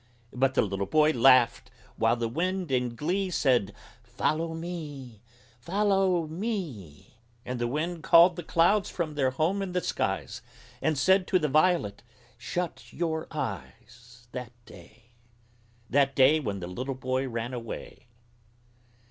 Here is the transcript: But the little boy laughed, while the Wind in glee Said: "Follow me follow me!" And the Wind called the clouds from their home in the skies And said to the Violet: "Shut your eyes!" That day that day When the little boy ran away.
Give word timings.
But 0.33 0.55
the 0.55 0.63
little 0.63 0.87
boy 0.87 1.11
laughed, 1.11 1.69
while 1.95 2.15
the 2.15 2.27
Wind 2.27 2.71
in 2.71 2.95
glee 2.95 3.29
Said: 3.29 3.71
"Follow 4.01 4.55
me 4.55 5.21
follow 5.59 6.25
me!" 6.25 7.17
And 7.45 7.59
the 7.59 7.67
Wind 7.67 8.01
called 8.01 8.35
the 8.35 8.41
clouds 8.41 8.89
from 8.89 9.13
their 9.13 9.29
home 9.29 9.61
in 9.61 9.73
the 9.73 9.79
skies 9.81 10.41
And 10.81 10.97
said 10.97 11.27
to 11.27 11.37
the 11.37 11.47
Violet: 11.49 12.01
"Shut 12.39 12.91
your 12.91 13.27
eyes!" 13.29 14.27
That 14.31 14.53
day 14.65 15.03
that 15.87 16.15
day 16.15 16.39
When 16.39 16.61
the 16.61 16.65
little 16.67 16.95
boy 16.95 17.27
ran 17.29 17.53
away. 17.53 18.07